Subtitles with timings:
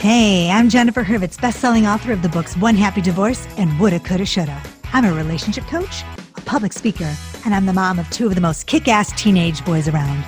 [0.00, 4.24] Hey, I'm Jennifer Hurvitz, best-selling author of the books One Happy Divorce and Woulda, Coulda,
[4.24, 4.62] Shoulda.
[4.94, 6.04] I'm a relationship coach,
[6.38, 7.14] a public speaker,
[7.44, 10.24] and I'm the mom of two of the most kick-ass teenage boys around.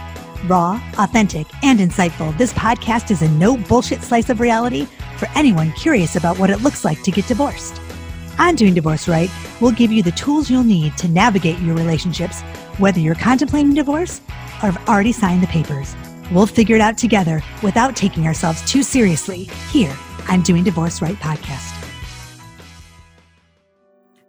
[0.46, 5.73] Raw, authentic, and insightful, this podcast is a no bullshit slice of reality for anyone
[5.73, 7.80] curious about what it looks like to get divorced.
[8.39, 9.30] On Doing Divorce Right,
[9.62, 12.43] we'll give you the tools you'll need to navigate your relationships,
[12.77, 14.20] whether you're contemplating divorce
[14.62, 15.96] or have already signed the papers.
[16.30, 19.96] We'll figure it out together without taking ourselves too seriously here
[20.29, 21.78] on Doing Divorce Right podcast.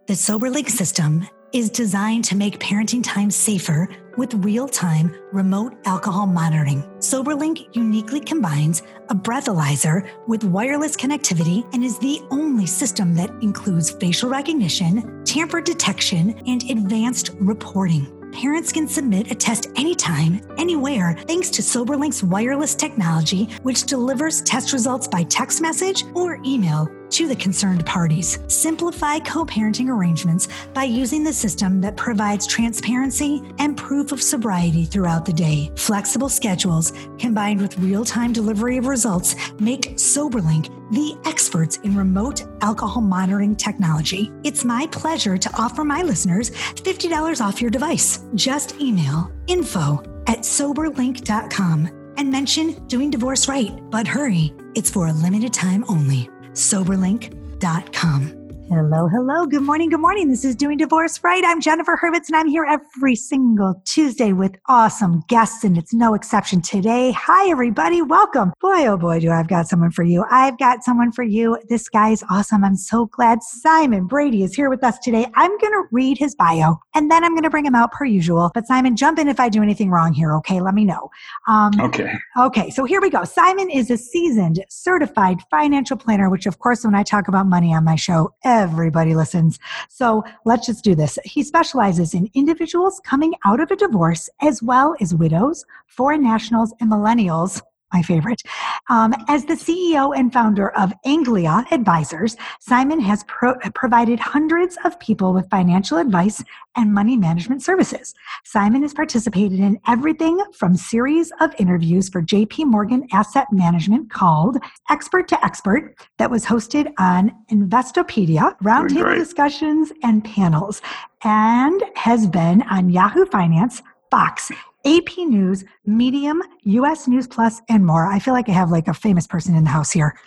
[0.07, 3.87] The SoberLink system is designed to make parenting time safer
[4.17, 6.81] with real time remote alcohol monitoring.
[6.97, 13.91] SoberLink uniquely combines a breathalyzer with wireless connectivity and is the only system that includes
[13.91, 18.22] facial recognition, tamper detection, and advanced reporting.
[18.33, 24.73] Parents can submit a test anytime, anywhere, thanks to SoberLink's wireless technology, which delivers test
[24.73, 28.39] results by text message or email to the concerned parties.
[28.47, 34.83] Simplify co parenting arrangements by using the system that provides transparency and proof of sobriety
[34.83, 35.71] throughout the day.
[35.75, 42.45] Flexible schedules combined with real time delivery of results make SoberLink the experts in remote
[42.61, 44.31] alcohol monitoring technology.
[44.43, 48.25] It's my pleasure to offer my listeners $50 off your device.
[48.33, 53.71] Just email info at soberlink.com and mention doing divorce right.
[53.91, 58.42] But hurry, it's for a limited time only soberlink.com.
[58.75, 59.45] Hello, hello.
[59.45, 59.91] Good morning.
[59.91, 60.29] Good morning.
[60.29, 61.43] This is Doing Divorce Right.
[61.45, 66.15] I'm Jennifer Hurvitz, and I'm here every single Tuesday with awesome guests, and it's no
[66.15, 67.11] exception today.
[67.11, 68.01] Hi, everybody.
[68.01, 68.51] Welcome.
[68.59, 70.25] Boy, oh boy, do I've got someone for you.
[70.31, 71.55] I've got someone for you.
[71.69, 72.63] This guy is awesome.
[72.63, 75.27] I'm so glad Simon Brady is here with us today.
[75.35, 78.05] I'm going to read his bio, and then I'm going to bring him out per
[78.05, 78.49] usual.
[78.55, 80.61] But Simon, jump in if I do anything wrong here, okay?
[80.61, 81.11] Let me know.
[81.47, 82.11] Um, okay.
[82.39, 83.23] Okay, so here we go.
[83.23, 87.71] Simon is a seasoned, certified financial planner, which, of course, when I talk about money
[87.71, 88.33] on my show,
[88.71, 89.59] everybody listens.
[89.89, 91.19] So let's just do this.
[91.25, 96.73] He specializes in individuals coming out of a divorce as well as widows, foreign nationals,
[96.79, 97.61] and millennials
[97.93, 98.41] my favorite.
[98.89, 104.99] Um, as the CEO and founder of Anglia Advisors, Simon has pro- provided hundreds of
[104.99, 106.43] people with financial advice
[106.75, 108.15] and money management services.
[108.43, 114.57] Simon has participated in everything from series of interviews for JP Morgan Asset Management called
[114.89, 120.81] Expert to Expert that was hosted on Investopedia, roundtable discussions and panels,
[121.23, 124.51] and has been on Yahoo Finance, Fox,
[124.85, 128.05] AP News, Medium, US News Plus, and more.
[128.05, 130.17] I feel like I have like a famous person in the house here.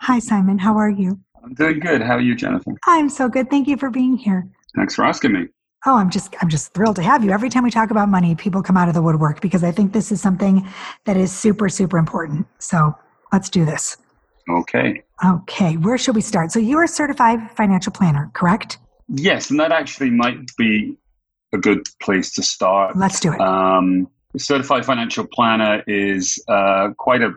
[0.00, 0.58] Hi, Simon.
[0.58, 1.20] How are you?
[1.42, 2.02] I'm doing good.
[2.02, 2.72] How are you, Jennifer?
[2.86, 3.48] I'm so good.
[3.48, 4.48] Thank you for being here.
[4.74, 5.48] Thanks for asking me.
[5.86, 7.30] Oh, I'm just I'm just thrilled to have you.
[7.30, 9.92] Every time we talk about money, people come out of the woodwork because I think
[9.92, 10.66] this is something
[11.04, 12.46] that is super super important.
[12.58, 12.96] So,
[13.32, 13.96] let's do this.
[14.48, 15.02] Okay.
[15.24, 15.76] Okay.
[15.76, 16.52] Where should we start?
[16.52, 18.78] So, you're a certified financial planner, correct?
[19.08, 20.96] Yes, and that actually might be
[21.52, 22.96] a good place to start.
[22.96, 23.40] Let's do it.
[23.40, 27.34] Um, certified financial planner is uh, quite a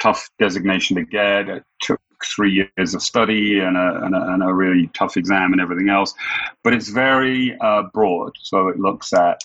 [0.00, 1.48] tough designation to get.
[1.48, 5.52] It took three years of study and a, and a, and a really tough exam
[5.52, 6.14] and everything else,
[6.62, 8.32] but it's very uh, broad.
[8.40, 9.40] So it looks at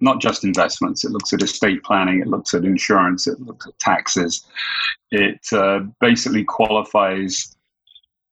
[0.00, 3.78] not just investments, it looks at estate planning, it looks at insurance, it looks at
[3.78, 4.46] taxes.
[5.10, 7.56] It uh, basically qualifies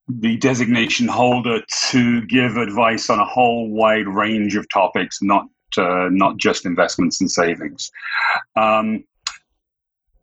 [0.08, 5.46] the designation holder to give advice on a whole wide range of topics, not
[5.76, 7.90] uh, not just investments and savings.
[8.56, 9.04] Um,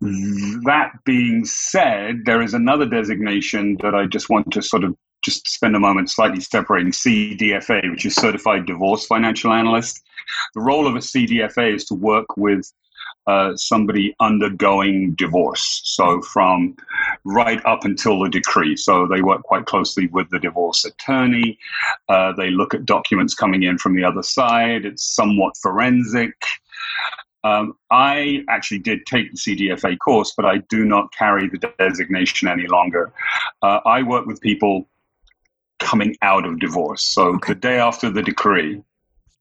[0.01, 5.47] that being said, there is another designation that I just want to sort of just
[5.47, 10.01] spend a moment slightly separating CDFA, which is Certified Divorce Financial Analyst.
[10.53, 12.71] The role of a CDFA is to work with
[13.27, 15.81] uh, somebody undergoing divorce.
[15.85, 16.75] So, from
[17.23, 18.75] right up until the decree.
[18.75, 21.57] So, they work quite closely with the divorce attorney.
[22.09, 24.85] Uh, they look at documents coming in from the other side.
[24.85, 26.33] It's somewhat forensic.
[27.45, 32.47] Um, I actually did take the CDFA course, but I do not carry the designation
[32.47, 33.11] any longer.
[33.61, 34.89] Uh, I work with people
[35.79, 37.05] coming out of divorce.
[37.05, 37.53] So, okay.
[37.53, 38.81] the day after the decree,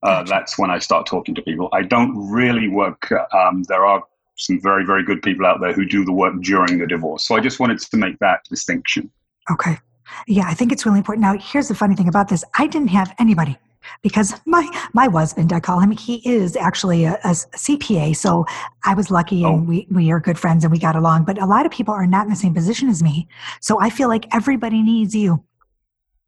[0.02, 1.68] uh, that's when I start talking to people.
[1.72, 3.12] I don't really work.
[3.32, 4.02] Um, there are
[4.36, 7.26] some very, very good people out there who do the work during the divorce.
[7.26, 9.10] So I just wanted to make that distinction.
[9.50, 9.78] Okay.
[10.26, 11.22] Yeah, I think it's really important.
[11.22, 13.56] Now, here's the funny thing about this I didn't have anybody
[14.02, 18.46] because my my husband i call him he is actually a, a cpa so
[18.84, 19.64] i was lucky and oh.
[19.64, 22.06] we, we are good friends and we got along but a lot of people are
[22.06, 23.26] not in the same position as me
[23.60, 25.42] so i feel like everybody needs you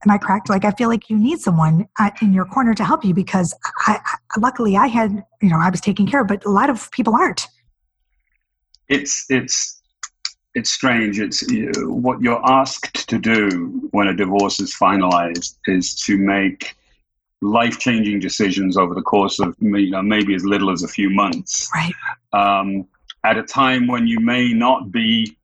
[0.04, 0.48] am I correct?
[0.48, 3.54] Like, I feel like you need someone uh, in your corner to help you because
[3.86, 6.70] I, I, luckily I had, you know, I was taking care of, but a lot
[6.70, 7.46] of people aren't.
[8.88, 9.80] It's, it's,
[10.54, 11.18] it's strange.
[11.18, 11.44] It's
[11.82, 16.76] what you're asked to do when a divorce is finalized is to make
[17.40, 21.10] life changing decisions over the course of you know, maybe as little as a few
[21.10, 21.68] months.
[21.74, 21.92] Right.
[22.32, 22.86] Um,
[23.24, 25.36] at a time when you may not be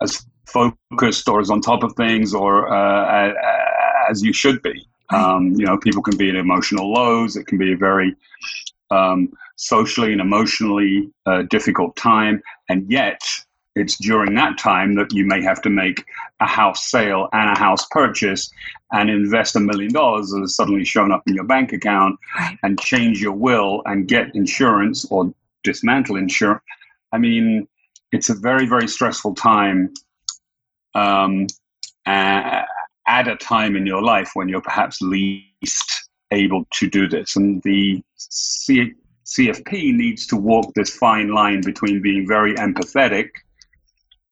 [0.00, 3.32] as focused or as on top of things or uh,
[4.08, 4.86] as you should be.
[5.10, 7.36] Um, you know, people can be in emotional lows.
[7.36, 8.14] It can be a very
[8.90, 13.20] um, socially and emotionally uh, difficult time, and yet
[13.76, 16.04] it's during that time that you may have to make
[16.40, 18.50] a house sale and a house purchase
[18.92, 22.56] and invest a million dollars that has suddenly shown up in your bank account right.
[22.62, 25.32] and change your will and get insurance or
[25.64, 26.62] dismantle insurance.
[27.12, 27.66] I mean,
[28.12, 29.92] it's a very, very stressful time
[30.94, 31.48] um,
[32.06, 32.62] uh,
[33.06, 37.36] at a time in your life when you're perhaps least able to do this.
[37.36, 43.30] And the C- CFP needs to walk this fine line between being very empathetic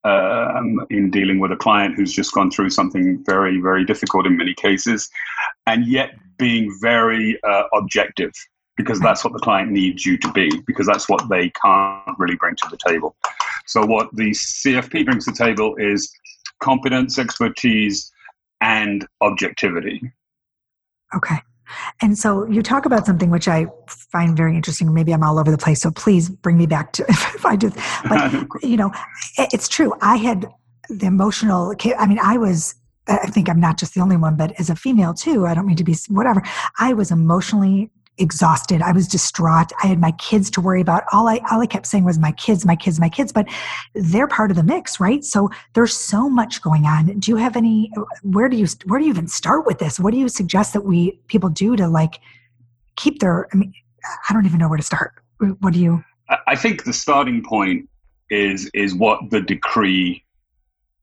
[0.04, 4.36] um, in dealing with a client who's just gone through something very, very difficult in
[4.36, 5.08] many cases,
[5.66, 8.32] and yet being very uh, objective
[8.76, 12.36] because that's what the client needs you to be because that's what they can't really
[12.36, 13.14] bring to the table.
[13.66, 16.12] So what the CFP brings to the table is
[16.60, 18.10] competence, expertise,
[18.62, 20.00] and objectivity.
[21.14, 21.36] Okay.
[22.00, 24.92] And so you talk about something which I find very interesting.
[24.94, 27.72] Maybe I'm all over the place, so please bring me back to if I do.
[28.08, 28.92] But you know,
[29.38, 29.92] it's true.
[30.00, 30.46] I had
[30.88, 31.74] the emotional.
[31.98, 32.74] I mean, I was.
[33.08, 35.44] I think I'm not just the only one, but as a female too.
[35.44, 36.40] I don't mean to be whatever.
[36.78, 38.82] I was emotionally exhausted.
[38.82, 39.72] I was distraught.
[39.82, 41.04] I had my kids to worry about.
[41.12, 43.46] All I all I kept saying was my kids, my kids, my kids, but
[43.94, 45.24] they're part of the mix, right?
[45.24, 47.18] So there's so much going on.
[47.18, 47.90] Do you have any
[48.22, 49.98] where do you where do you even start with this?
[49.98, 52.20] What do you suggest that we people do to like
[52.96, 53.72] keep their I mean
[54.28, 55.12] I don't even know where to start.
[55.60, 56.04] What do you
[56.46, 57.88] I think the starting point
[58.30, 60.21] is is what the decree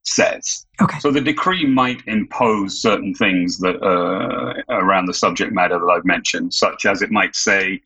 [0.03, 0.65] says.
[0.81, 0.99] Okay.
[0.99, 6.05] So the decree might impose certain things that uh, around the subject matter that I've
[6.05, 7.81] mentioned, such as it might say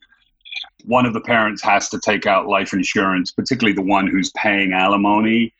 [0.86, 4.74] one of the parents has to take out life insurance, particularly the one who's paying
[4.74, 5.54] alimony,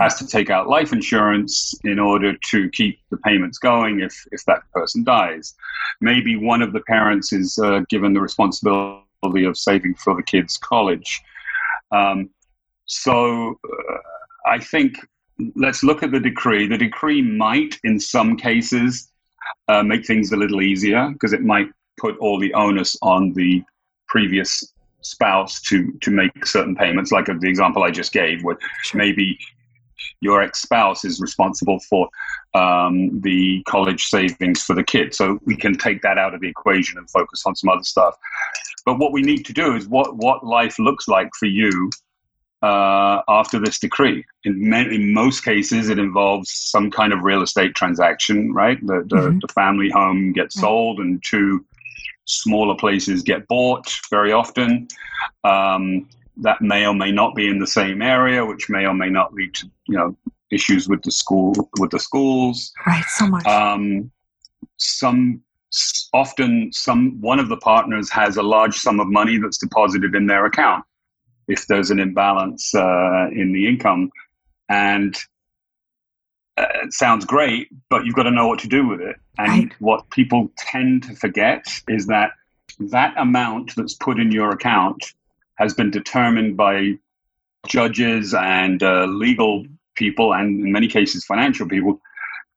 [0.00, 4.44] has to take out life insurance in order to keep the payments going if, if
[4.46, 5.54] that person dies.
[6.00, 10.56] Maybe one of the parents is uh, given the responsibility of saving for the kid's
[10.58, 11.20] college.
[11.90, 12.30] Um,
[12.86, 13.98] so uh,
[14.46, 14.96] I think
[15.56, 16.66] let's look at the decree.
[16.66, 19.10] The decree might, in some cases,
[19.68, 21.68] uh, make things a little easier because it might
[21.98, 23.62] put all the onus on the
[24.08, 28.58] previous spouse to to make certain payments, like the example I just gave, where
[28.94, 29.38] maybe
[30.20, 32.08] your ex-spouse is responsible for
[32.54, 35.14] um, the college savings for the kid.
[35.14, 38.16] So we can take that out of the equation and focus on some other stuff.
[38.84, 41.90] But what we need to do is what what life looks like for you
[42.62, 44.24] uh, after this decree.
[44.44, 48.78] In, in, most cases, it involves some kind of real estate transaction, right?
[48.86, 49.38] The, the, mm-hmm.
[49.40, 51.64] the family home gets sold and two
[52.24, 54.88] smaller places get bought very often.
[55.44, 59.10] Um, that may or may not be in the same area, which may or may
[59.10, 60.16] not lead to you know
[60.50, 62.72] issues with the school with the schools.
[62.86, 63.44] Right, so much.
[63.46, 64.10] Um,
[64.78, 65.42] some
[66.14, 70.26] often some one of the partners has a large sum of money that's deposited in
[70.26, 70.84] their account
[71.52, 74.10] if there's an imbalance uh, in the income.
[74.68, 75.14] And
[76.56, 79.16] uh, it sounds great, but you've got to know what to do with it.
[79.38, 79.72] And right.
[79.80, 82.30] what people tend to forget is that
[82.78, 85.04] that amount that's put in your account
[85.56, 86.94] has been determined by
[87.68, 92.00] judges and uh, legal people, and in many cases, financial people.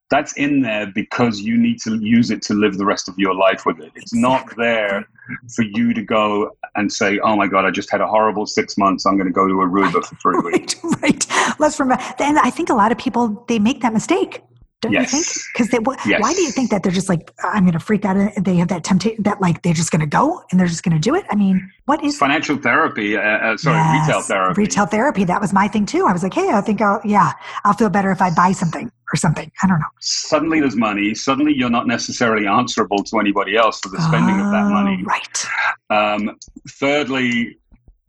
[0.09, 3.33] That's in there because you need to use it to live the rest of your
[3.33, 3.91] life with it.
[3.95, 5.07] It's not there
[5.55, 8.77] for you to go and say, "Oh my God, I just had a horrible six
[8.77, 9.05] months.
[9.05, 11.59] I'm going to go to Aruba for three weeks." right, right.
[11.59, 12.03] Let's remember.
[12.19, 14.41] And I think a lot of people they make that mistake.
[14.85, 15.11] Don't yes.
[15.11, 15.71] you think?
[15.71, 16.21] Because yes.
[16.21, 18.15] why do you think that they're just like, I'm going to freak out?
[18.17, 20.83] And They have that temptation that like they're just going to go and they're just
[20.83, 21.25] going to do it.
[21.31, 23.17] I mean, what is financial therapy?
[23.17, 24.07] Uh, uh, sorry, yes.
[24.07, 24.61] retail therapy.
[24.61, 25.23] Retail therapy.
[25.23, 26.05] That was my thing too.
[26.05, 28.91] I was like, hey, I think I'll, yeah, I'll feel better if I buy something
[29.11, 29.51] or something.
[29.63, 29.85] I don't know.
[30.01, 31.15] Suddenly there's money.
[31.15, 35.01] Suddenly you're not necessarily answerable to anybody else for the spending oh, of that money.
[35.01, 35.45] Oh, right.
[35.89, 36.37] Um,
[36.69, 37.57] thirdly,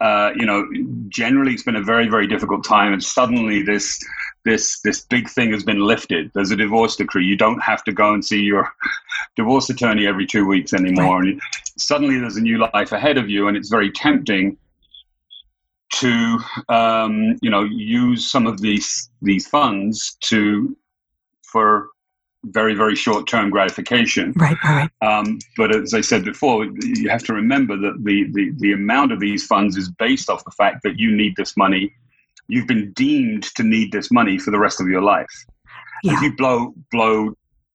[0.01, 0.69] uh, you know,
[1.09, 3.99] generally it's been a very, very difficult time, and suddenly this
[4.47, 6.31] this this big thing has been lifted.
[6.33, 7.27] There's a divorce decree.
[7.27, 8.73] You don't have to go and see your
[9.37, 11.33] divorce attorney every two weeks anymore, right.
[11.33, 11.41] and
[11.77, 14.57] suddenly there's a new life ahead of you, and it's very tempting
[15.95, 16.39] to
[16.69, 20.77] um, you know use some of these these funds to
[21.43, 21.89] for
[22.45, 24.33] very, very short term gratification.
[24.37, 24.91] Right, right.
[25.03, 29.11] Um, but as I said before, you have to remember that the, the, the amount
[29.11, 31.93] of these funds is based off the fact that you need this money
[32.49, 35.27] you've been deemed to need this money for the rest of your life.
[36.03, 36.15] Yeah.
[36.15, 37.33] If you blow blow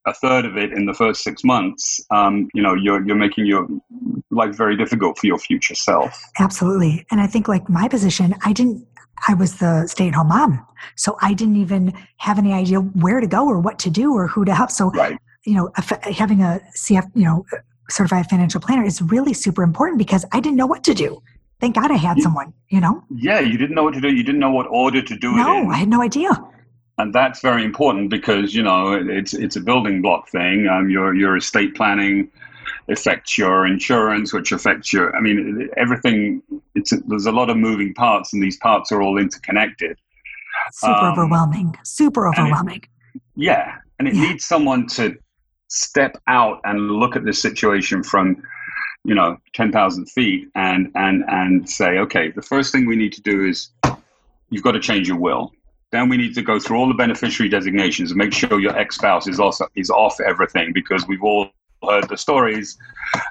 [0.08, 3.46] a third of it in the first six months, um, you know, you're you're making
[3.46, 3.68] your
[4.32, 6.20] life very difficult for your future self.
[6.40, 7.06] Absolutely.
[7.12, 8.86] And I think like my position, I didn't
[9.28, 10.66] I was the stay-at-home mom.
[10.96, 14.28] So I didn't even have any idea where to go or what to do or
[14.28, 14.72] who to help.
[14.72, 15.18] So Right.
[15.46, 15.70] you know,
[16.12, 17.46] having a CF, you know,
[17.90, 21.22] certified financial planner is really super important because I didn't know what to do.
[21.62, 22.24] Thank God I had Yeah.
[22.24, 23.04] someone, you know?
[23.10, 24.10] Yeah, you didn't know what to do.
[24.14, 25.70] You didn't know what order to do it No.
[25.70, 26.32] I had no idea.
[26.98, 30.68] and that's very important because you know it's it's a building block thing.
[30.68, 32.30] Um, your your estate planning
[32.90, 35.16] affects your insurance, which affects your.
[35.16, 36.42] I mean, everything.
[36.76, 39.98] It's there's a lot of moving parts, and these parts are all interconnected.
[40.74, 41.76] Super Um, overwhelming.
[41.84, 42.82] Super and it- overwhelming.
[43.36, 44.22] Yeah, and it Yeah.
[44.24, 45.16] needs someone to
[45.70, 48.36] step out and look at this situation from,
[49.04, 53.14] you know, ten thousand feet, and and and say, okay, the first thing we need
[53.14, 53.70] to do is
[54.50, 55.52] you've got to change your will.
[55.92, 59.28] Then we need to go through all the beneficiary designations and make sure your ex-spouse
[59.28, 61.50] is also is off everything because we've all
[61.84, 62.78] heard the stories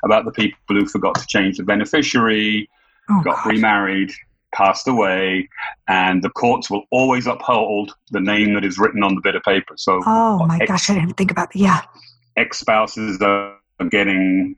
[0.03, 2.69] about the people who forgot to change the beneficiary,
[3.09, 3.47] oh, got God.
[3.47, 4.11] remarried,
[4.53, 5.49] passed away,
[5.89, 9.43] and the courts will always uphold the name that is written on the bit of
[9.43, 9.75] paper.
[9.77, 11.59] So Oh my ex- gosh, I didn't think about that.
[11.59, 11.81] Yeah.
[12.37, 13.57] ex-spouses are
[13.91, 14.57] getting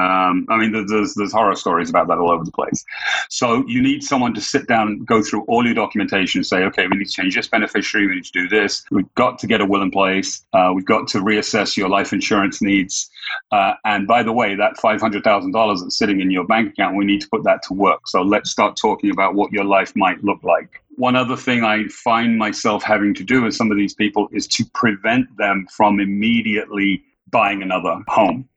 [0.00, 2.84] um, I mean, there's there's horror stories about that all over the place.
[3.28, 6.64] So you need someone to sit down and go through all your documentation, and say,
[6.64, 8.84] okay, we need to change this beneficiary, we need to do this.
[8.90, 10.46] We've got to get a will in place.
[10.52, 13.10] Uh, we've got to reassess your life insurance needs.
[13.52, 16.72] Uh, and by the way, that five hundred thousand dollars that's sitting in your bank
[16.72, 18.08] account, we need to put that to work.
[18.08, 20.82] So let's start talking about what your life might look like.
[20.96, 24.46] One other thing I find myself having to do with some of these people is
[24.48, 28.48] to prevent them from immediately buying another home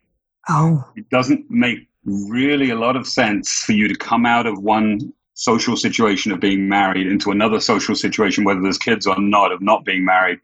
[0.49, 4.61] Oh, it doesn't make really a lot of sense for you to come out of
[4.61, 9.51] one social situation of being married into another social situation, whether there's kids or not,
[9.51, 10.39] of not being married,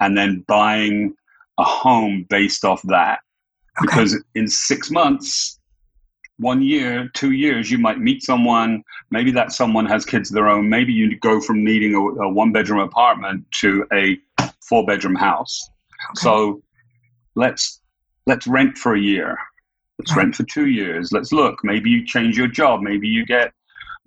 [0.00, 1.14] and then buying
[1.58, 3.20] a home based off that.
[3.78, 3.86] okay.
[3.86, 5.60] Because in six months,
[6.38, 8.82] one year, two years, you might meet someone.
[9.10, 10.68] Maybe that someone has kids of their own.
[10.68, 14.18] Maybe you go from needing a, a one bedroom apartment to a
[14.68, 15.70] four bedroom house.
[16.10, 16.20] okay.
[16.20, 16.62] So
[17.36, 17.80] let's
[18.26, 19.38] let's rent for a year.
[19.98, 21.12] Let's rent for two years.
[21.12, 21.60] Let's look.
[21.62, 22.80] Maybe you change your job.
[22.82, 23.52] Maybe you get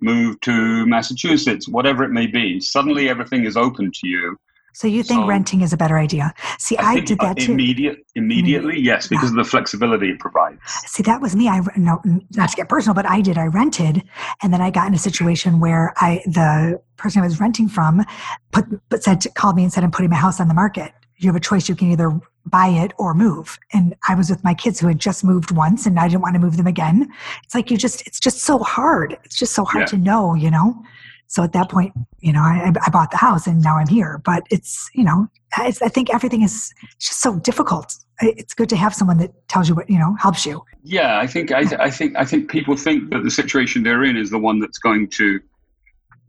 [0.00, 1.68] moved to Massachusetts.
[1.68, 2.60] Whatever it may be.
[2.60, 4.36] Suddenly everything is open to you.
[4.74, 6.32] So you think So- renting is a better idea?
[6.58, 7.52] See, I, think, did uh, that too.
[7.52, 10.60] Immediate, immediately, yes, because of the flexibility it provides.
[10.86, 11.48] See, that was me.
[11.48, 12.00] I no,
[12.36, 13.38] not to get personal, but I did.
[13.38, 14.04] I rented,
[14.42, 18.04] and then I got in a situation where I the person I was renting from
[18.52, 20.92] put but said called me and said, "I'm putting my house on the market.
[21.18, 21.68] You have a choice.
[21.68, 24.98] You can either buy it or move." And I was with my kids who had
[24.98, 27.08] just moved once, and I didn't want to move them again.
[27.44, 29.16] It's like you just it's just so hard.
[29.24, 29.86] It's just so hard Yeah.
[29.86, 30.82] to know, you know.
[31.30, 34.18] So at that point, you know, I, I bought the house and now I'm here.
[34.24, 37.94] But it's, you know, it's, I think everything is just so difficult.
[38.22, 40.62] It's good to have someone that tells you what, you know, helps you.
[40.82, 44.16] Yeah, I think I, I think I think people think that the situation they're in
[44.16, 45.38] is the one that's going to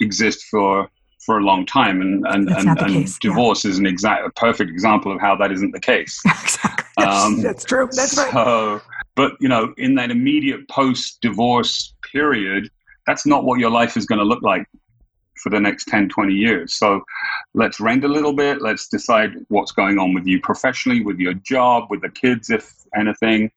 [0.01, 0.89] exist for
[1.29, 3.29] for a long time, and and, That's and, and case, yeah.
[3.29, 6.19] divorce is an exact a perfect example of how that isn't the case.
[6.25, 7.05] exactly.
[7.05, 7.87] Um, That's true.
[7.91, 8.31] That's right.
[8.33, 8.81] So,
[9.15, 12.71] but you know, in that immediate post-divorce period,
[13.05, 14.65] that's not what your life is going to look like
[15.43, 16.73] for the next 10, 20 years.
[16.73, 17.03] So
[17.53, 18.59] let's rent a little bit.
[18.59, 22.73] Let's decide what's going on with you professionally, with your job, with the kids, if
[22.95, 23.51] anything,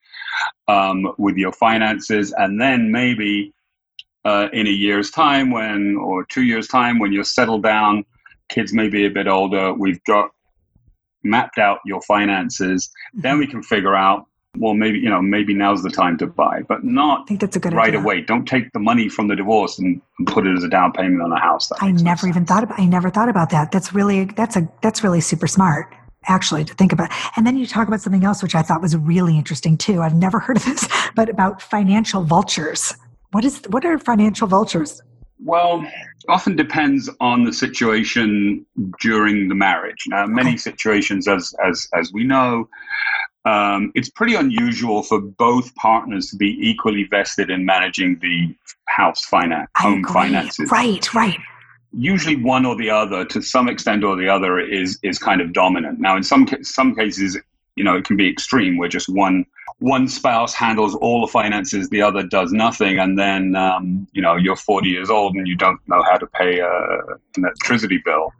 [0.69, 2.35] um, with your finances.
[2.37, 3.55] And then maybe
[4.25, 8.05] uh, in a year's time when, or two years' time, when you're settled down,
[8.49, 10.31] kids may be a bit older, we've got
[11.25, 14.27] mapped out your finances, then we can figure out
[14.59, 17.57] well maybe you know maybe now's the time to buy but not I think that's
[17.57, 18.01] a good right idea.
[18.01, 20.93] away don't take the money from the divorce and, and put it as a down
[20.93, 23.73] payment on a house That I never even thought about I never thought about that.
[23.73, 25.95] That's really that's a that's really super smart
[26.27, 27.11] actually to think about.
[27.37, 30.03] And then you talk about something else which I thought was really interesting too.
[30.03, 32.95] I've never heard of this, but about financial vultures.
[33.33, 35.03] What is what are financial vultures?
[35.45, 35.85] well
[36.29, 38.65] often depends on the situation
[39.01, 42.69] during the marriage now many situations as as as we know
[43.45, 48.55] um, it's pretty unusual for both partners to be equally vested in managing the
[48.87, 50.13] house finance I home agree.
[50.13, 51.39] finances Right, right.
[51.93, 55.53] usually one or the other to some extent or the other is is kind of
[55.53, 57.37] dominant now in some some cases
[57.75, 59.45] you know it can be extreme where just one
[59.83, 64.37] one spouse handles all the finances the other does nothing and then um, you know
[64.37, 66.71] you're 40 years old and you don't know how to pay a,
[67.37, 68.33] an electricity bill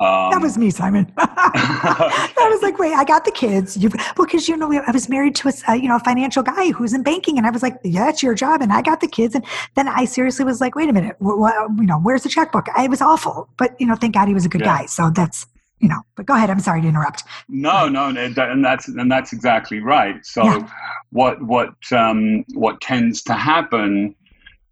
[0.00, 1.12] um, That was me, Simon.
[1.16, 3.76] I was like, wait, I got the kids.
[3.76, 6.72] You, well, because you know, I was married to a you know a financial guy
[6.72, 9.06] who's in banking, and I was like, yeah, that's your job, and I got the
[9.06, 9.44] kids, and
[9.76, 12.66] then I seriously was like, wait a minute, you know, where's the checkbook?
[12.74, 14.78] I, it was awful, but you know, thank God he was a good yeah.
[14.78, 14.86] guy.
[14.86, 15.46] So that's
[15.82, 16.00] you know.
[16.16, 16.48] But go ahead.
[16.48, 17.24] I'm sorry to interrupt.
[17.48, 20.24] No, no, and that's and that's exactly right.
[20.24, 20.68] So yeah.
[21.10, 24.14] what what um, what tends to happen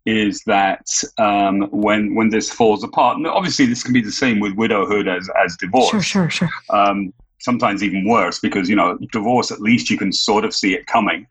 [0.07, 0.89] is that
[1.19, 5.09] um, when when this falls apart, and obviously this can be the same with widowhood
[5.09, 5.91] as as divorce.
[5.91, 6.49] Sure, sure, sure.
[6.71, 10.75] Um, sometimes even worse because you know divorce at least you can sort of see
[10.75, 11.27] it coming.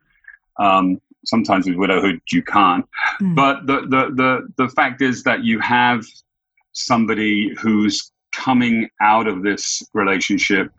[0.59, 2.85] Um, sometimes with widowhood you can't.
[3.21, 3.35] Mm.
[3.35, 6.05] But the, the the the fact is that you have
[6.73, 8.11] somebody who's
[8.45, 10.71] coming out of this relationship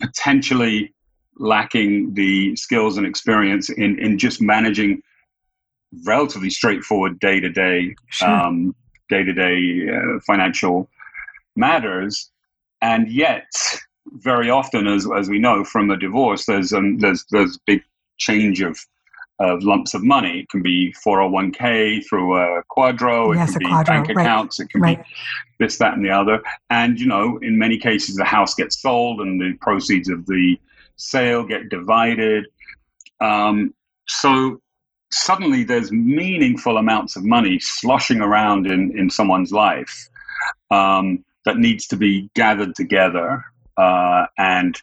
[0.00, 0.92] potentially
[1.38, 5.02] lacking the skills and experience in in just managing
[6.04, 7.94] relatively straightforward day to day
[9.08, 9.86] day to day
[10.26, 10.88] financial
[11.56, 12.30] matters,
[12.80, 13.46] and yet
[14.12, 17.80] very often, as as we know from a divorce, there's um, there's there's big
[18.18, 18.78] change of
[19.38, 20.40] of lumps of money.
[20.40, 24.64] It can be 401k through a QDRO, yes, it can be quadro, bank accounts, right.
[24.64, 24.98] it can right.
[24.98, 25.04] be
[25.58, 26.42] this, that, and the other.
[26.70, 30.58] And, you know, in many cases, the house gets sold and the proceeds of the
[30.96, 32.46] sale get divided.
[33.20, 33.74] Um,
[34.06, 34.60] so
[35.10, 40.08] suddenly there's meaningful amounts of money sloshing around in, in someone's life
[40.70, 43.44] um, that needs to be gathered together
[43.76, 44.80] uh, and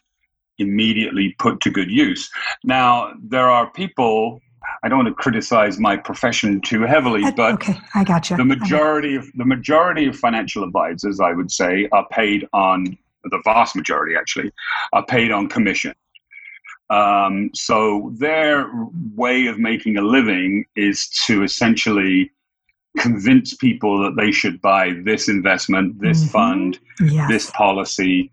[0.58, 2.30] immediately put to good use.
[2.64, 4.40] Now, there are people.
[4.84, 8.36] I don't want to criticize my profession too heavily, but okay, I got you.
[8.36, 13.40] The majority of the majority of financial advisors, I would say, are paid on the
[13.44, 14.50] vast majority actually
[14.92, 15.94] are paid on commission.
[16.90, 18.70] Um, so their
[19.14, 22.30] way of making a living is to essentially
[22.98, 26.30] convince people that they should buy this investment, this mm-hmm.
[26.30, 27.30] fund, yes.
[27.30, 28.30] this policy.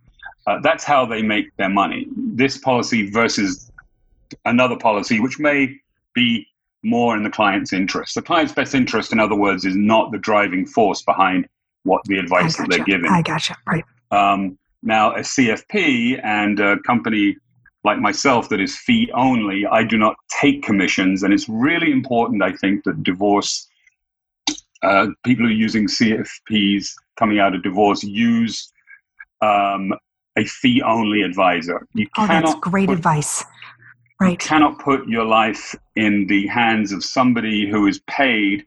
[0.49, 2.07] Uh, that's how they make their money.
[2.17, 3.71] This policy versus
[4.45, 5.79] another policy, which may
[6.15, 6.47] be
[6.81, 8.15] more in the client's interest.
[8.15, 11.47] The client's best interest, in other words, is not the driving force behind
[11.83, 13.11] what the advice that they're giving.
[13.11, 13.55] I gotcha.
[13.67, 13.83] Right.
[14.09, 17.37] Um, now, a CFP and a company
[17.83, 21.21] like myself that is fee only, I do not take commissions.
[21.21, 23.67] And it's really important, I think, that divorce
[24.81, 28.71] uh, people who are using CFPs coming out of divorce use
[29.41, 29.93] um,
[30.39, 31.85] a fee only advisor.
[31.93, 33.43] You oh, that's great put, advice.
[34.19, 34.31] Right.
[34.31, 38.65] You cannot put your life in the hands of somebody who is paid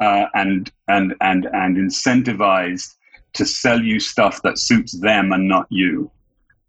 [0.00, 2.94] uh, and and and and incentivized
[3.34, 6.10] to sell you stuff that suits them and not you.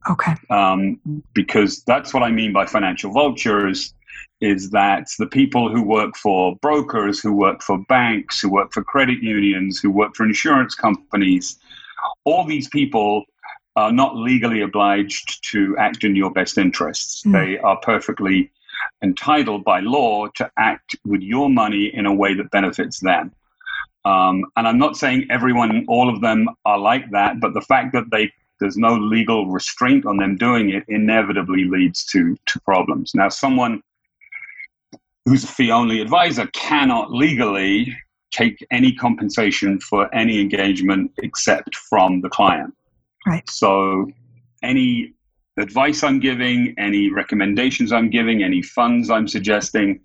[0.10, 0.34] Okay.
[0.50, 1.00] Um,
[1.34, 3.94] because that's what I mean by financial vultures
[4.42, 8.84] is that the people who work for brokers, who work for banks, who work for
[8.84, 11.58] credit unions, who work for insurance companies,
[12.26, 13.24] all these people
[13.76, 17.24] are not legally obliged to act in your best interests.
[17.24, 17.32] Mm.
[17.32, 18.52] They are perfectly
[19.02, 23.32] entitled by law to act with your money in a way that benefits them.
[24.06, 27.94] Um, and I'm not saying everyone, all of them are like that, but the fact
[27.94, 33.14] that they there's no legal restraint on them doing it inevitably leads to to problems.
[33.16, 33.82] Now, someone
[35.26, 37.96] who's a fee only advisor cannot legally
[38.32, 42.74] take any compensation for any engagement except from the client.
[43.26, 43.50] Right.
[43.50, 44.10] So,
[44.62, 45.14] any
[45.58, 50.00] advice I'm giving, any recommendations I'm giving, any funds I'm suggesting,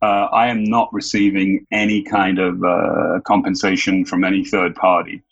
[0.00, 5.22] uh, I am not receiving any kind of uh, compensation from any third party.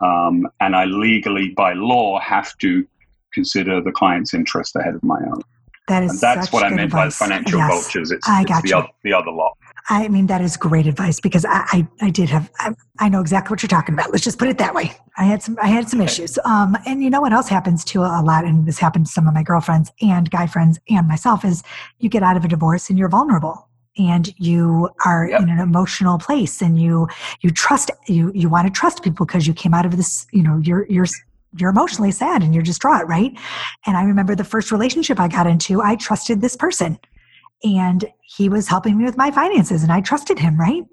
[0.00, 2.86] Um, and I legally, by law, have to
[3.32, 5.42] consider the client's interest ahead of my own.
[5.88, 7.18] That is and that's what I meant advice.
[7.18, 8.10] by financial yes, vultures.
[8.12, 8.76] It's, I it's got the, you.
[8.76, 9.52] other, the other law.
[9.88, 13.20] I mean, that is great advice because I, I, I did have, I, I, know
[13.20, 14.10] exactly what you're talking about.
[14.10, 14.92] Let's just put it that way.
[15.16, 16.38] I had some, I had some issues.
[16.44, 19.26] Um, and you know what else happens to a lot, and this happened to some
[19.26, 21.62] of my girlfriends and guy friends and myself, is
[21.98, 25.42] you get out of a divorce and you're vulnerable and you are yep.
[25.42, 27.08] in an emotional place and you
[27.40, 30.42] you trust you you want to trust people because you came out of this you
[30.42, 31.06] know you're you're
[31.56, 33.32] you're emotionally sad and you're distraught right
[33.86, 36.98] and i remember the first relationship i got into i trusted this person
[37.64, 40.84] and he was helping me with my finances and i trusted him right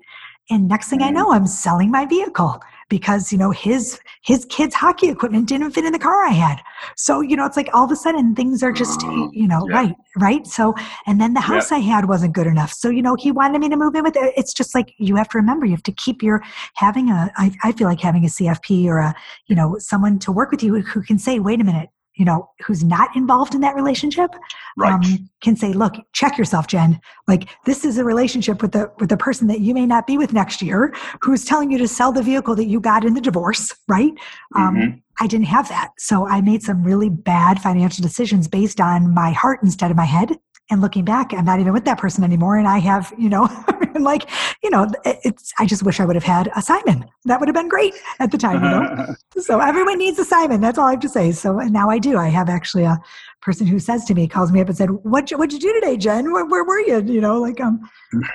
[0.50, 1.16] and next thing i mm-hmm.
[1.16, 5.84] know i'm selling my vehicle because you know his his kids hockey equipment didn't fit
[5.86, 6.60] in the car i had
[6.96, 9.68] so you know it's like all of a sudden things are just oh, you know
[9.70, 9.76] yeah.
[9.76, 10.74] right right so
[11.06, 11.78] and then the house yeah.
[11.78, 14.16] i had wasn't good enough so you know he wanted me to move in with
[14.16, 16.42] it it's just like you have to remember you have to keep your
[16.76, 19.16] having a I, I feel like having a cfp or a
[19.48, 22.50] you know someone to work with you who can say wait a minute you know
[22.66, 24.32] who's not involved in that relationship
[24.76, 24.94] right.
[24.94, 29.10] um, can say look check yourself jen like this is a relationship with the with
[29.10, 32.12] the person that you may not be with next year who's telling you to sell
[32.12, 34.14] the vehicle that you got in the divorce right
[34.56, 34.84] um, mm-hmm.
[34.84, 39.14] um, i didn't have that so i made some really bad financial decisions based on
[39.14, 40.38] my heart instead of my head
[40.70, 42.58] and looking back i'm not even with that person anymore.
[42.58, 43.48] And i have you know
[44.00, 44.30] like
[44.64, 47.06] you know it's i just wish i would have had a simon.
[47.26, 49.16] That would have been great at the time you know?
[49.42, 50.62] So everyone needs a simon.
[50.62, 51.32] That's all i have to say.
[51.32, 52.18] So now i do.
[52.18, 53.00] I have actually a
[53.42, 55.98] person who says to me calls me up and said what what'd you do today
[55.98, 56.32] jen?
[56.32, 57.02] Where, where were you?
[57.02, 57.90] You know like um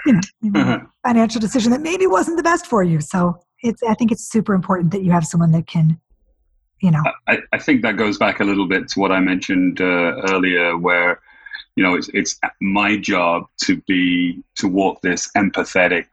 [0.07, 3.01] you know, you know financial decision that maybe wasn't the best for you.
[3.01, 5.99] So it's i think it's super important that you have someone that can
[6.81, 7.03] you know.
[7.29, 10.77] I, I think that goes back a little bit to what i mentioned uh, earlier
[10.77, 11.21] where
[11.77, 16.07] you know, it's it's my job to be to walk this empathetic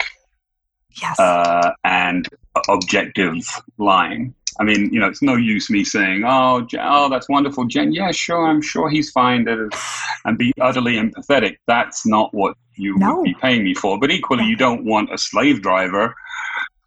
[1.01, 1.19] yes.
[1.19, 2.27] uh, and
[2.69, 3.43] objective
[3.77, 4.33] line.
[4.59, 7.93] I mean, you know, it's no use me saying, "Oh, oh, that's wonderful, Jen.
[7.93, 9.47] Yeah, sure, I'm sure he's fine,"
[10.25, 11.57] and be utterly empathetic.
[11.67, 13.17] That's not what you no.
[13.17, 13.99] would be paying me for.
[13.99, 16.15] But equally, you don't want a slave driver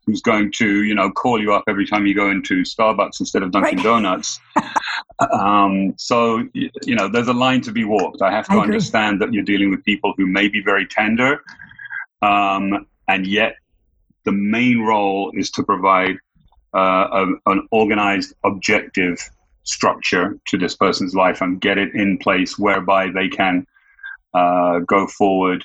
[0.06, 3.42] who's going to, you know, call you up every time you go into Starbucks instead
[3.42, 3.84] of Dunkin' right.
[3.84, 4.40] Donuts.
[5.30, 8.22] um, so, you know, there's a line to be walked.
[8.22, 11.42] I have to I understand that you're dealing with people who may be very tender,
[12.22, 13.56] um, and yet
[14.24, 16.16] the main role is to provide
[16.74, 19.18] uh, a, an organized, objective
[19.64, 23.66] structure to this person's life and get it in place whereby they can
[24.34, 25.64] uh, go forward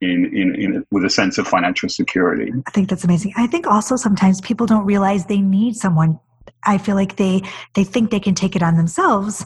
[0.00, 2.52] in, in, in with a sense of financial security.
[2.66, 3.32] I think that's amazing.
[3.36, 6.20] I think also sometimes people don't realize they need someone.
[6.66, 7.42] I feel like they
[7.74, 9.44] they think they can take it on themselves,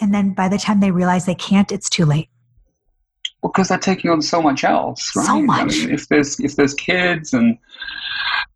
[0.00, 2.28] and then by the time they realize they can't, it's too late.
[3.42, 5.26] Well, because they're taking on so much else, right?
[5.26, 5.60] So much.
[5.60, 7.58] I mean, if there's if there's kids and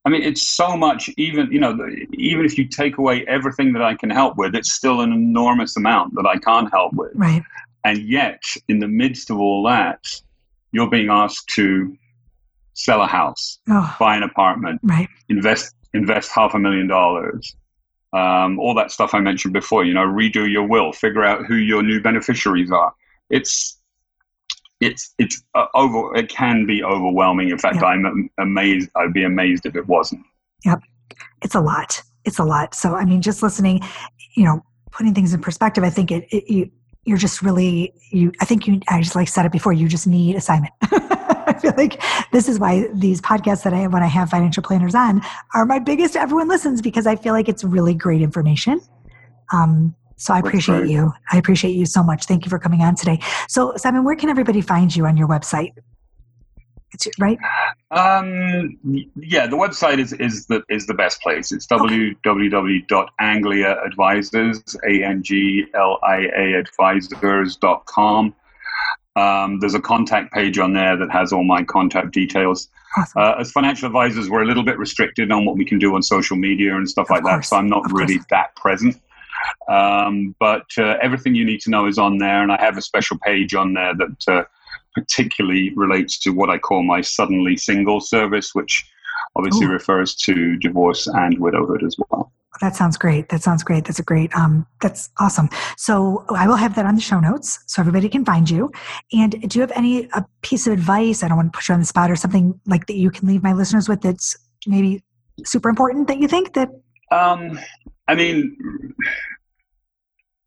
[0.04, 1.08] I mean, it's so much.
[1.16, 1.76] Even you know,
[2.12, 5.76] even if you take away everything that I can help with, it's still an enormous
[5.76, 7.12] amount that I can't help with.
[7.14, 7.42] Right.
[7.84, 10.04] And yet, in the midst of all that,
[10.72, 11.96] you're being asked to
[12.74, 15.08] sell a house, oh, buy an apartment, right.
[15.28, 17.56] invest invest half a million dollars,
[18.14, 19.84] um, all that stuff I mentioned before.
[19.84, 22.92] You know, redo your will, figure out who your new beneficiaries are.
[23.30, 23.78] It's
[24.80, 26.14] it's it's uh, over.
[26.16, 27.50] It can be overwhelming.
[27.50, 27.84] In fact, yep.
[27.84, 28.90] I'm amazed.
[28.96, 30.22] I'd be amazed if it wasn't.
[30.64, 30.80] Yep,
[31.42, 32.02] it's a lot.
[32.24, 32.74] It's a lot.
[32.74, 33.80] So I mean, just listening,
[34.36, 35.84] you know, putting things in perspective.
[35.84, 36.70] I think it, it you
[37.04, 40.06] you're just really you i think you i just like said it before you just
[40.06, 40.70] need a Simon
[41.64, 45.20] feel like this is why these podcasts that i when i have financial planners on
[45.54, 48.80] are my biggest everyone listens because i feel like it's really great information
[49.52, 52.94] um, so i appreciate you i appreciate you so much thank you for coming on
[52.94, 55.72] today so simon where can everybody find you on your website
[56.94, 57.38] it's right.
[57.90, 58.78] Um,
[59.16, 61.50] yeah, the website is, is the is the best place.
[61.50, 62.14] It's okay.
[62.24, 68.32] www.angliaadvisors, a n g l i a advisors.com.
[69.16, 72.68] Um, there's a contact page on there that has all my contact details.
[72.96, 73.22] Awesome.
[73.22, 76.02] Uh, as financial advisors, we're a little bit restricted on what we can do on
[76.02, 77.34] social media and stuff of like course.
[77.36, 78.26] that, so I'm not of really course.
[78.30, 79.00] that present.
[79.68, 82.82] Um, but uh, everything you need to know is on there, and I have a
[82.82, 84.44] special page on there that uh,
[84.94, 88.84] particularly relates to what I call my suddenly single service, which
[89.36, 89.70] obviously Ooh.
[89.70, 92.32] refers to divorce and widowhood as well.
[92.60, 93.30] That sounds great.
[93.30, 93.84] That sounds great.
[93.84, 94.34] That's a great.
[94.36, 95.48] Um, that's awesome.
[95.76, 98.70] So I will have that on the show notes so everybody can find you.
[99.12, 101.22] And do you have any a piece of advice?
[101.22, 103.26] I don't want to put you on the spot or something like that you can
[103.26, 104.02] leave my listeners with.
[104.02, 105.02] That's maybe
[105.44, 106.70] super important that you think that.
[107.10, 107.58] Um,
[108.06, 108.56] I mean,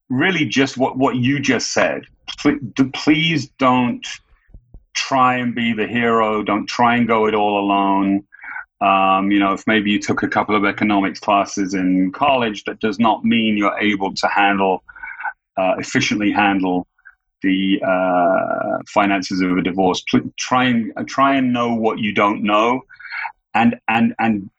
[0.09, 2.03] really, just what what you just said.
[2.93, 4.05] Please don't
[4.95, 6.43] try and be the hero.
[6.43, 8.23] Don't try and go it all alone.
[8.79, 12.79] Um, you know, if maybe you took a couple of economics classes in college, that
[12.79, 14.83] does not mean you're able to handle
[15.57, 16.87] uh, efficiently handle
[17.41, 20.03] the uh, finances of a divorce.
[20.37, 22.81] Try and try and know what you don't know,
[23.55, 24.49] and and and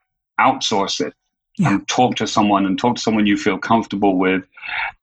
[0.40, 1.14] outsource it
[1.58, 1.70] yeah.
[1.70, 4.42] and talk to someone and talk to someone you feel comfortable with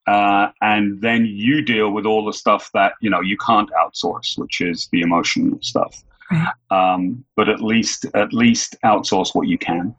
[0.07, 4.37] uh, and then you deal with all the stuff that you know you can't outsource
[4.37, 6.47] which is the emotional stuff right.
[6.71, 9.95] um, but at least at least outsource what you can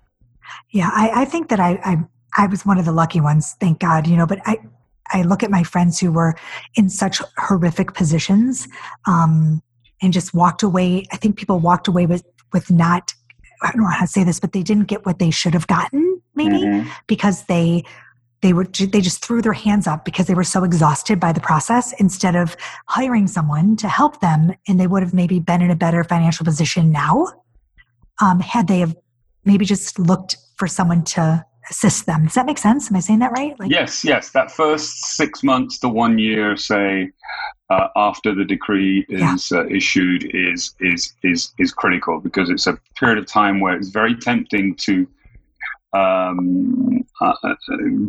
[0.70, 1.96] yeah i, I think that I, I
[2.36, 4.58] i was one of the lucky ones thank god you know but i
[5.12, 6.34] i look at my friends who were
[6.74, 8.68] in such horrific positions
[9.06, 9.62] um,
[10.02, 13.12] and just walked away i think people walked away with with not
[13.62, 15.66] I don't know how to say this, but they didn't get what they should have
[15.66, 16.88] gotten, maybe mm-hmm.
[17.06, 17.84] because they
[18.42, 21.40] they were they just threw their hands up because they were so exhausted by the
[21.40, 25.70] process instead of hiring someone to help them, and they would have maybe been in
[25.70, 27.26] a better financial position now
[28.20, 28.94] um, had they have
[29.44, 32.24] maybe just looked for someone to assist them.
[32.24, 32.90] Does that make sense?
[32.90, 33.58] Am I saying that right?
[33.58, 34.30] Like, yes, yes.
[34.30, 37.10] That first six months to one year, say,
[37.70, 39.58] uh, after the decree is yeah.
[39.58, 43.88] uh, issued, is is is is critical because it's a period of time where it's
[43.88, 45.06] very tempting to
[45.96, 47.54] um, uh, uh,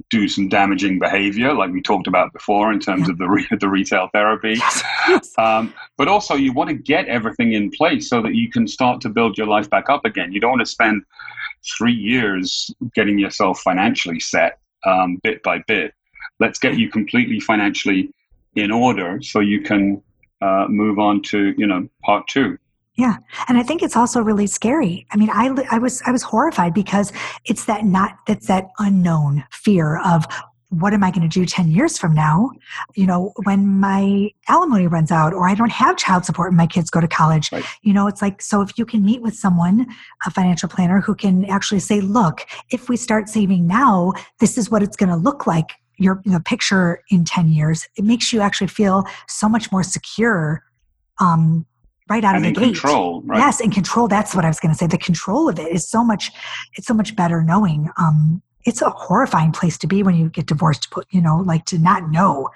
[0.10, 3.12] do some damaging behavior, like we talked about before, in terms yeah.
[3.12, 4.56] of the re- the retail therapy.
[5.08, 5.34] Yes.
[5.38, 9.00] Um, but also, you want to get everything in place so that you can start
[9.02, 10.32] to build your life back up again.
[10.34, 11.04] You don't want to spend
[11.78, 15.94] three years getting yourself financially set um, bit by bit.
[16.40, 18.12] Let's get you completely financially
[18.56, 20.02] in order so you can
[20.42, 22.58] uh, move on to you know part two.
[22.98, 23.18] Yeah.
[23.48, 25.06] And I think it's also really scary.
[25.12, 27.14] I mean, I, I was, I was horrified because
[27.46, 30.26] it's that not, that's that unknown fear of
[30.70, 32.52] what am I going to do 10 years from now?
[32.96, 36.68] You know, when my alimony runs out or I don't have child support and my
[36.68, 37.64] kids go to college, right.
[37.84, 39.88] you know, it's like, so if you can meet with someone,
[40.26, 44.70] a financial planner who can actually say, look, if we start saving now, this is
[44.70, 45.72] what it's going to look like.
[46.00, 49.84] Your you know, picture in 10 years, it makes you actually feel so much more
[49.84, 50.64] secure
[51.20, 51.66] um,
[52.10, 52.66] right out and of the gate.
[52.74, 53.40] Control, right?
[53.40, 54.08] Yes, and control.
[54.08, 54.88] That's what I was going to say.
[54.88, 56.32] The control of it is so much.
[56.76, 57.90] It's so much better knowing.
[57.98, 60.92] Um, it's a horrifying place to be when you get divorced.
[60.92, 62.50] Put you know, like to not know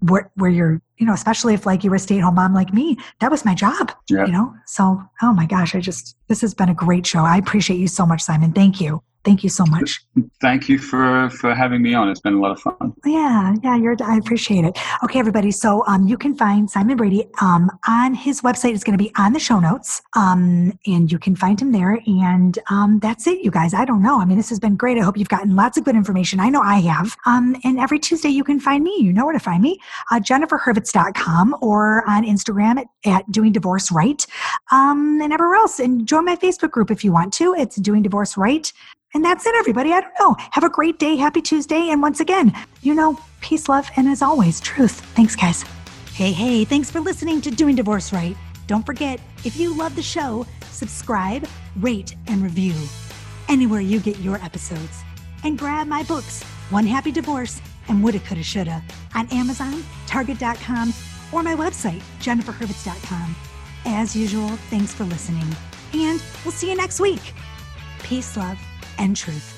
[0.00, 0.82] where where you're.
[0.98, 2.98] You know, especially if like you were a stay at home mom like me.
[3.20, 3.92] That was my job.
[4.10, 4.26] Yeah.
[4.26, 4.52] You know.
[4.66, 7.20] So, oh my gosh, I just this has been a great show.
[7.20, 8.52] I appreciate you so much, Simon.
[8.52, 9.02] Thank you.
[9.28, 10.00] Thank you so much.
[10.40, 12.08] Thank you for for having me on.
[12.08, 12.94] It's been a lot of fun.
[13.04, 13.94] Yeah, yeah, you're.
[14.02, 14.78] I appreciate it.
[15.04, 15.50] Okay, everybody.
[15.50, 18.74] So um, you can find Simon Brady um on his website.
[18.74, 20.00] It's going to be on the show notes.
[20.16, 22.00] Um, and you can find him there.
[22.06, 23.74] And um, that's it, you guys.
[23.74, 24.18] I don't know.
[24.18, 24.96] I mean, this has been great.
[24.96, 26.40] I hope you've gotten lots of good information.
[26.40, 27.14] I know I have.
[27.26, 28.96] Um, and every Tuesday you can find me.
[28.98, 29.78] You know where to find me.
[30.10, 34.24] Uh, JenniferHurvitz.com or on Instagram at, at Doing Divorce Right.
[34.72, 35.80] Um, and everywhere else.
[35.80, 37.54] And join my Facebook group if you want to.
[37.58, 38.72] It's Doing Divorce Right.
[39.18, 39.92] And that's it, everybody.
[39.92, 40.36] I don't know.
[40.52, 41.16] Have a great day.
[41.16, 41.88] Happy Tuesday.
[41.90, 45.00] And once again, you know, peace, love, and as always, truth.
[45.16, 45.64] Thanks, guys.
[46.12, 48.36] Hey, hey, thanks for listening to Doing Divorce Right.
[48.68, 51.48] Don't forget, if you love the show, subscribe,
[51.80, 52.76] rate, and review
[53.48, 55.02] anywhere you get your episodes.
[55.42, 58.84] And grab my books, One Happy Divorce and Woulda, Coulda, Shoulda,
[59.16, 60.94] on Amazon, Target.com,
[61.32, 63.34] or my website, JenniferHurvitz.com.
[63.84, 65.56] As usual, thanks for listening.
[65.92, 67.34] And we'll see you next week.
[68.04, 68.56] Peace, love,
[68.98, 69.57] and truth.